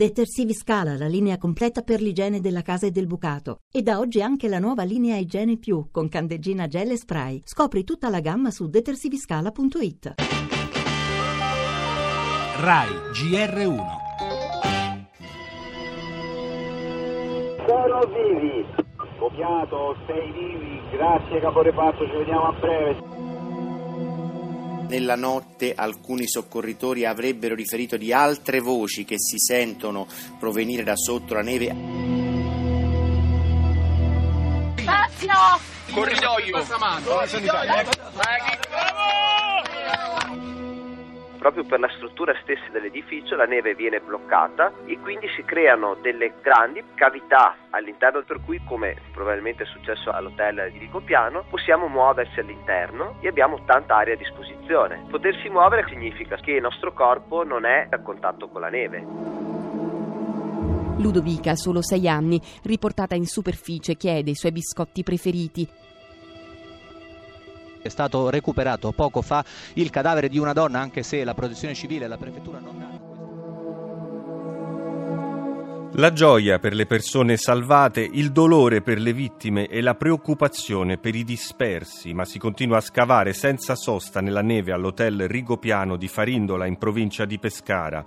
Detersivi 0.00 0.54
Scala, 0.54 0.96
la 0.96 1.08
linea 1.08 1.36
completa 1.36 1.82
per 1.82 2.00
l'igiene 2.00 2.40
della 2.40 2.62
casa 2.62 2.86
e 2.86 2.90
del 2.90 3.06
bucato. 3.06 3.58
E 3.70 3.82
da 3.82 3.98
oggi 3.98 4.22
anche 4.22 4.48
la 4.48 4.58
nuova 4.58 4.82
linea 4.82 5.18
Igiene 5.18 5.58
Più 5.58 5.88
con 5.90 6.08
candeggina 6.08 6.66
gel 6.68 6.92
e 6.92 6.96
spray. 6.96 7.42
Scopri 7.44 7.84
tutta 7.84 8.08
la 8.08 8.20
gamma 8.20 8.50
su 8.50 8.66
detersiviscala.it. 8.66 10.14
RAI 12.56 12.88
GR1 13.12 13.84
Sono 17.66 18.00
vivi! 18.06 18.64
Copiato, 19.18 19.96
sei 20.06 20.32
vivi, 20.32 20.80
grazie 20.92 21.40
caporeparto, 21.40 22.06
ci 22.06 22.16
vediamo 22.16 22.46
a 22.46 22.52
breve. 22.58 23.29
Nella 24.90 25.14
notte 25.14 25.72
alcuni 25.72 26.26
soccorritori 26.26 27.04
avrebbero 27.04 27.54
riferito 27.54 27.96
di 27.96 28.12
altre 28.12 28.58
voci 28.58 29.04
che 29.04 29.14
si 29.20 29.38
sentono 29.38 30.08
provenire 30.36 30.82
da 30.82 30.96
sotto 30.96 31.32
la 31.32 31.42
neve. 31.42 31.66
Spazio! 34.74 35.60
Corridoio! 35.92 36.66
Proprio 41.40 41.64
per 41.64 41.80
la 41.80 41.88
struttura 41.96 42.36
stessa 42.42 42.68
dell'edificio 42.70 43.34
la 43.34 43.46
neve 43.46 43.74
viene 43.74 43.98
bloccata 43.98 44.72
e 44.84 44.98
quindi 45.00 45.26
si 45.34 45.42
creano 45.42 45.96
delle 46.02 46.34
grandi 46.42 46.84
cavità 46.94 47.56
all'interno 47.70 48.22
per 48.22 48.40
cui 48.44 48.60
come 48.64 48.96
probabilmente 49.10 49.62
è 49.62 49.66
successo 49.66 50.10
all'hotel 50.10 50.70
di 50.70 50.78
Ricopiano 50.78 51.44
possiamo 51.48 51.88
muoversi 51.88 52.40
all'interno 52.40 53.16
e 53.20 53.28
abbiamo 53.28 53.64
tanta 53.64 53.96
aria 53.96 54.14
a 54.14 54.18
disposizione. 54.18 55.06
Potersi 55.08 55.48
muovere 55.48 55.86
significa 55.88 56.36
che 56.36 56.52
il 56.52 56.62
nostro 56.62 56.92
corpo 56.92 57.42
non 57.42 57.64
è 57.64 57.86
a 57.88 57.98
contatto 58.00 58.48
con 58.48 58.60
la 58.60 58.68
neve. 58.68 59.48
Ludovica, 60.98 61.54
solo 61.54 61.80
sei 61.80 62.06
anni, 62.06 62.38
riportata 62.64 63.14
in 63.14 63.24
superficie, 63.24 63.96
chiede 63.96 64.32
i 64.32 64.34
suoi 64.34 64.52
biscotti 64.52 65.02
preferiti. 65.02 65.66
È 67.82 67.88
stato 67.88 68.30
recuperato 68.30 68.92
poco 68.92 69.22
fa 69.22 69.44
il 69.74 69.90
cadavere 69.90 70.28
di 70.28 70.38
una 70.38 70.52
donna, 70.52 70.80
anche 70.80 71.02
se 71.02 71.24
la 71.24 71.34
protezione 71.34 71.74
civile 71.74 72.04
e 72.04 72.08
la 72.08 72.18
prefettura 72.18 72.58
non 72.58 72.80
hanno. 72.80 73.10
La 75.94 76.12
gioia 76.12 76.60
per 76.60 76.72
le 76.72 76.86
persone 76.86 77.36
salvate, 77.36 78.00
il 78.00 78.30
dolore 78.30 78.80
per 78.80 79.00
le 79.00 79.12
vittime 79.12 79.66
e 79.66 79.80
la 79.80 79.96
preoccupazione 79.96 80.98
per 80.98 81.16
i 81.16 81.24
dispersi, 81.24 82.14
ma 82.14 82.24
si 82.24 82.38
continua 82.38 82.76
a 82.76 82.80
scavare 82.80 83.32
senza 83.32 83.74
sosta 83.74 84.20
nella 84.20 84.40
neve 84.40 84.70
all'hotel 84.70 85.26
Rigopiano 85.26 85.96
di 85.96 86.06
Farindola 86.06 86.66
in 86.66 86.78
provincia 86.78 87.24
di 87.24 87.40
Pescara. 87.40 88.04